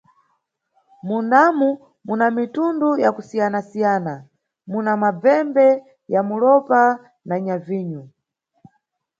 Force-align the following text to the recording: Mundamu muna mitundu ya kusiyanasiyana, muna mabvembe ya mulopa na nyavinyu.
Mundamu 1.07 1.69
muna 2.05 2.27
mitundu 2.37 2.87
ya 3.03 3.09
kusiyanasiyana, 3.15 4.15
muna 4.69 4.91
mabvembe 5.01 5.67
ya 6.13 6.21
mulopa 6.27 6.81
na 7.27 7.35
nyavinyu. 7.45 8.03